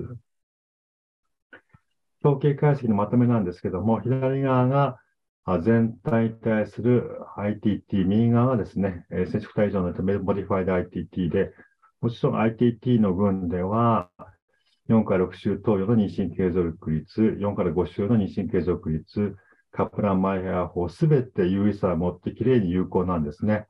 [2.23, 4.97] 統計解析のまとめなんですけども、左側が
[5.61, 11.53] 全体に対する ITT、右側はですね、接触体以上のモディファイド ITT で、
[12.01, 14.09] もちろん ITT の群では、
[14.89, 19.37] 4から6週投与の妊娠継続率、4から5週の妊娠継続率、
[19.71, 23.67] カプランマイヤー法、すべて有意差を持ってきれいに有効なんですね。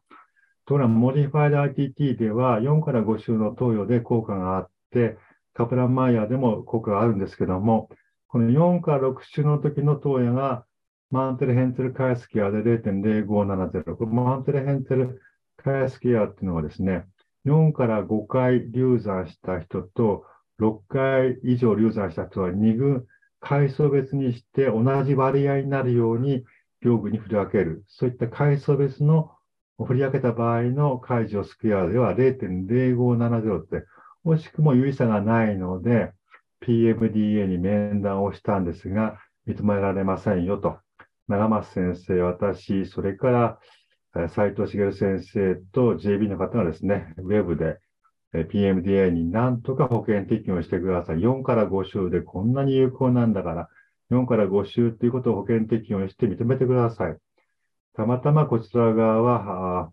[0.65, 5.17] ところが、 modified ITT では、4から5週の投与で効果があって、
[5.53, 7.89] カプランマイヤーでも効果があるんですけども、
[8.27, 10.65] この4から6週の時の投与が、
[11.09, 13.95] Mantel-Haenszel chi-square で0.0570。
[13.95, 15.21] これ Mantel-Haenszel
[15.55, 17.05] chi-square っていうのはですね、
[17.45, 20.25] 4から5回流産した人と、
[20.59, 23.05] 6回以上流産した人は2群、
[23.39, 26.43] 階層別にして同じ割合になるように
[26.81, 27.83] 両軍に振り分ける。
[27.87, 29.31] そういった階層別の
[29.85, 33.85] 振り分けた場合の解除スクエアでは0.0570って、
[34.25, 36.11] 惜しくも有意差がないので、
[36.65, 40.79] PMDA に面談をしたんですが、認められませんよと。
[41.27, 43.59] 長松先生、私、それか
[44.13, 47.79] ら斉藤茂先生と JB の方がですね、ウェブで
[48.33, 51.17] PMDA になんとか保険適用してください。
[51.17, 53.69] 4から5週でこんなに有効なんだから、
[54.09, 57.17] 4から5週ということを保険適用して認めてください。
[57.95, 59.91] たまたまこちら側は、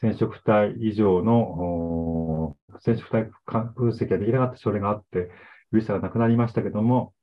[0.00, 3.30] 染色体以上の染色体
[3.76, 5.30] 分析ができなかった症例があって、
[5.70, 7.14] ウイルスがなくなりましたけども、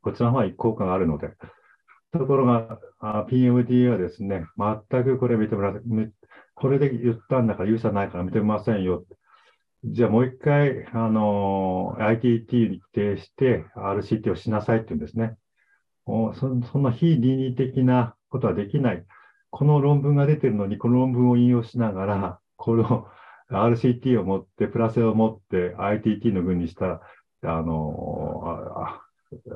[0.00, 1.28] こちらの方は効果があるので、
[2.12, 2.78] ところが、
[3.28, 5.80] PMDA はですね、全くこれ認められ、
[6.54, 9.04] これで言ったんだから有差ないから認めませんよ。
[9.84, 15.36] じゃあもう一回、あの、ITT に規定して RCT をしなさいって言うんですね。
[16.06, 16.34] そ
[16.72, 19.04] そんな非倫理的なことはできない。
[19.50, 23.06] この論文が出てるのに、この論文を引用しながら、この
[23.50, 27.00] RCT を持って、プラスを持って ITT の群にした
[27.42, 28.42] あの
[28.76, 29.00] あ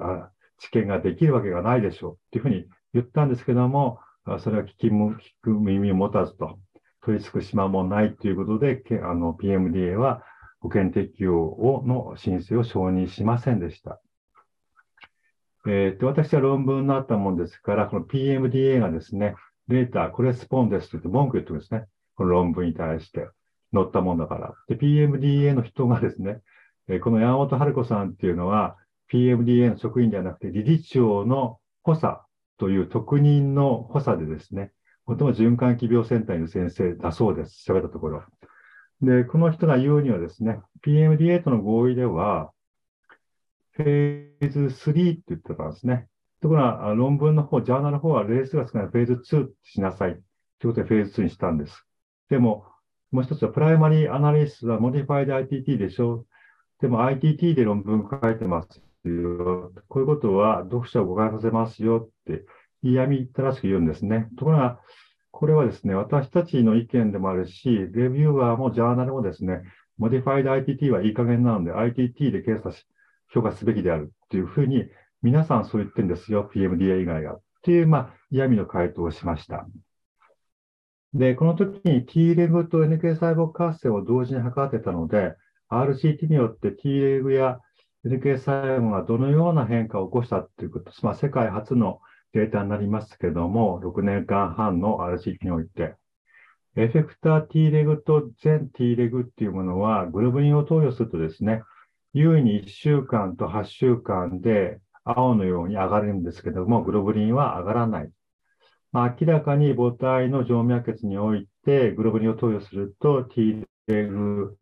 [0.01, 3.99] あ、知見ができるわけがないでしょうっていうふうに言ったんですけども、
[4.39, 6.59] それは聞きも、聞く耳を持たずと、
[7.03, 10.23] 取り付く島もないということで、あの、PMDA は
[10.61, 14.01] 保険適用をの申請を承認しませんでした。
[15.67, 19.35] えー、で私は論文になったもんですから、この PMDA がですね、
[19.69, 21.87] データ、コレスポンデンスと言って文句言ってるんですね。
[22.17, 23.29] この論文に対して
[23.75, 24.55] 載ったもんだから。
[24.69, 26.41] で、PMDA の人がですね、
[26.89, 28.77] え、この山本春子さんっていうのは、
[29.13, 32.19] PMDA の職員ではなくて、理事長の補佐
[32.59, 34.73] という特任の補佐でですね、
[35.07, 37.71] もとも循環器病センターの先生だそうです。
[37.71, 38.23] 喋ったところ。
[39.03, 42.53] で、この人が言うにはですね、PMDA との合意では、
[43.73, 46.07] フェーズ3って言ってたんですね。
[46.41, 50.21] ところが、論文の方、ジャーナルの方は例数が少ないフェーズ2しなさい。
[50.59, 51.87] ということでフェーズ2にしたんです。
[52.31, 52.67] でも、
[53.11, 56.25] もう一つは primary analysis はモディファイド ITT でしょ。
[56.81, 59.73] でも ITT で論文書いてますよ。
[59.89, 62.45] こういうことは読者を誤解させますよって
[62.83, 64.29] 嫌みったらしく言うんですね。
[64.37, 64.81] ところが、
[65.31, 69.63] これはですね、私たちの意見でもあるし、レビューアーもジャーナルもですね、
[69.99, 72.87] modified ITT はいい加減なので、ITT で検査し、
[73.33, 74.89] 評価すべきであるっていうふうに、
[75.23, 77.35] 皆さんそう言ってるんですよ、PMDA 以外が。
[77.35, 79.67] っていう、まあ、嫌味の回答をしました。
[81.15, 85.35] で、この時に T レグと NK 細胞活性を同時に測ってたので、
[85.71, 87.61] RCT によって T レグや
[88.05, 92.01] NK 細胞がどのような変化を起こしたっていうこと、まあ、世界初の
[92.33, 95.95] データになりますけれども、6年間半の RCT において、
[96.77, 101.63] エフェクター T レグと全 T レグっていうものは、グルブリンを投与するとですね、
[102.13, 108.11] 優位に1週間と8週間で青のように上がるんですけども、グロブリンは上がらない。
[108.93, 114.57] まあ、明らかに母体の静脈血においてグロブリンを投与すると T レグ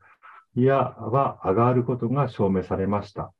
[0.54, 3.32] いやは上がることが証明されました。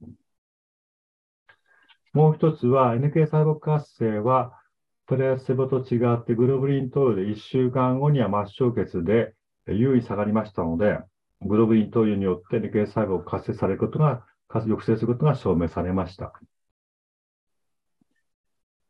[2.12, 4.58] もう一つは NK 細胞活性は
[5.06, 9.34] プレセボと違ってグロブリン投与で1週間後には末梢血で
[9.66, 10.98] 優位下がりましたので、
[11.42, 16.32] グロブリン投与によって理系細胞が活性されることが、活抑制することが証明されました。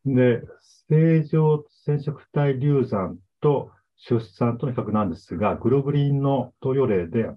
[0.05, 0.43] で、
[0.89, 7.31] 正常染色体流産と出産との比較なんですが、グロブリンの投与例で、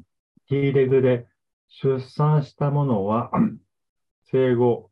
[0.47, 1.27] T レグで
[1.67, 3.31] 出産したものは、
[4.31, 4.91] 生後、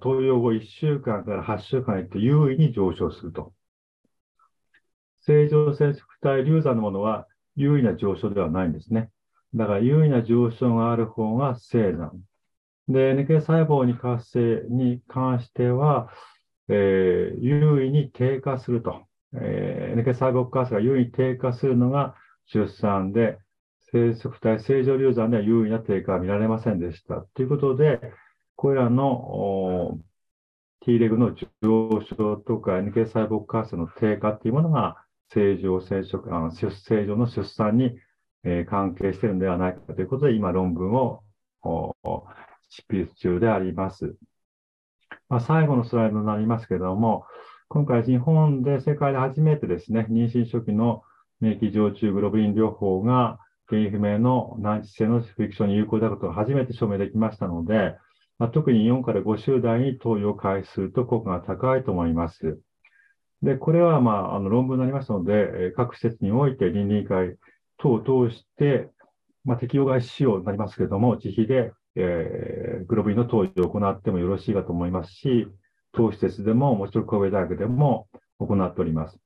[0.00, 3.52] 投与後1週間から8週間へと優位に上昇すると。
[5.26, 7.26] 正常染色体流産のものは
[7.56, 9.10] 優位な上昇ではないんですね。
[9.54, 12.12] だから優位な上昇がある方が生産。
[12.88, 16.10] で、NK 細胞に活性に関しては、
[16.68, 19.06] えー、優位に低下すると。
[19.34, 22.14] えー、NK 細胞活性が優位に低下するのが
[22.46, 23.38] 出産で、
[23.94, 27.24] 生息体正常流産では優位な低下は見られませんでした。
[27.34, 28.00] ということで、
[28.56, 30.00] これらの
[30.80, 31.32] T レグの
[31.62, 34.96] 上昇とか NK 細胞活性の低下というものが
[35.32, 37.96] 正常生殖、あの正常の出産に
[38.44, 41.22] え関係しているのではないかということで、今論文を
[42.68, 44.16] 執筆中であります。
[45.28, 47.24] まあ、最後のスライドになりますけれども、
[47.68, 51.02] 今回日本で世界で初めてですね、妊娠初期の
[51.40, 53.38] 免疫常駐グロブリン療法が
[53.68, 57.96] 原因不明の難治性のフィクションに有効であることが初めて証明できましたので、
[58.38, 62.58] まあ、特に4から5週代に投与を開始すると効果が高いと思います。
[63.42, 67.36] で、これは、まあ、あの論文になりますので、各施設において倫理会
[67.78, 68.90] 等を通して、
[69.44, 75.46] まあ、適用外使用になりますけれども、自費で、えー、グロブリンの投与を行ってもよろしいかと思いますし、
[75.92, 78.08] 当施設でも、もちろん神戸大学でも
[78.38, 79.18] 行っております。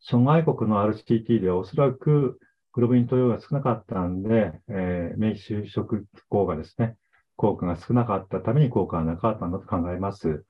[0.00, 2.38] 諸外国の RCT ではおそらく
[2.74, 6.96] グロブリン投与が少なかったんで、えー、免疫就職効果ですね、
[7.36, 10.44] 効果が少なかったために効果がなかったんだと考えます。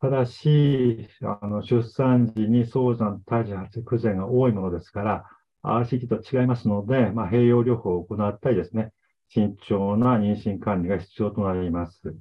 [0.00, 5.24] ただし、あの出産時に早産、胎児発不全が多いものですから、
[5.62, 8.92] RCT と違いますので、まあ、併用療法を行ったりですね、
[9.28, 12.16] 慎重な妊娠管理が必要となります。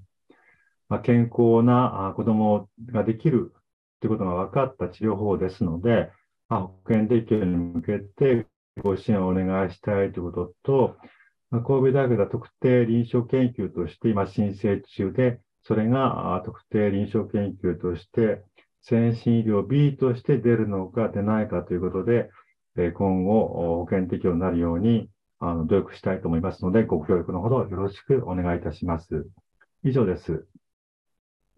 [0.89, 3.54] まあ、健康な子供ができる
[4.00, 6.12] ということが分かった治療法ですので、
[6.50, 8.45] まあ、保険提供に向けて
[8.80, 10.97] ご支援をお願いしたいということと、
[11.51, 18.43] まあ、神戸大学では特定臨床研究として今申請中で、それが特定臨床研究として、
[18.82, 22.30] 先進医療 B として出るのか出ないかということで、
[22.93, 25.09] 今後、保険適用になるように、
[25.39, 29.27] あの、努力したいと思いますので、ご協力のほどよろしくお願いいたします。
[29.84, 30.45] 以上です。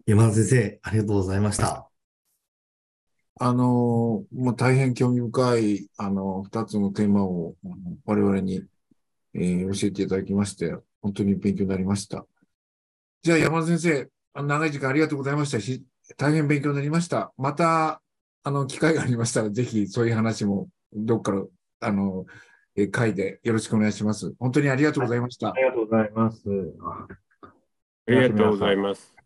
[0.06, 1.91] 山田先生、ありがとうございました。
[3.40, 7.54] あの、もう大変興味深い、あの、二つのテーマを
[8.04, 8.64] 我々に、
[9.34, 12.26] えー、教えていただきまして、本当に勉強になりました。
[13.22, 15.84] じゃあ山田先生、長い時間ありがとうございましたし、
[16.16, 17.32] 大変勉強になりました。
[17.36, 18.02] また
[18.44, 21.48] あの、機会がありましたら、ぜひそういう話も、どっかの、
[21.80, 22.26] あの、
[22.74, 24.34] え会でよろしくお願いします。
[24.38, 25.50] 本当にありがとうございました。
[25.50, 26.42] ありがとうございます。
[28.06, 29.21] ありがとうございます。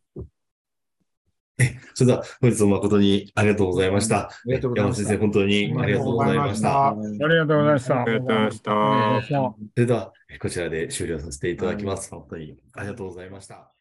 [1.95, 4.29] それでは、本日も誠にありがとうございました。
[4.29, 6.89] ありがとうございました山本先生、本当にありがとうございました。
[6.89, 8.03] ありがとうございました。
[8.03, 8.73] ありがとうございました。
[8.73, 12.11] ありがとうございましたそれでは、こちらで終了させていただきます。
[12.11, 13.76] 本当にありがとうございました。